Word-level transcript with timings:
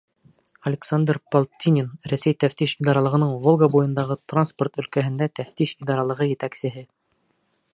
Александр 0.69 1.17
ПОЛТИНИН, 1.33 1.91
Рәсәй 2.13 2.37
Тәфтиш 2.43 2.73
идаралығының 2.83 3.35
Волга 3.43 3.69
буйындағы 3.75 4.17
транспорт 4.33 4.83
өлкәһендә 4.85 5.29
тәфтиш 5.41 5.75
идаралығы 5.85 6.29
етәксеһе: 6.33 6.87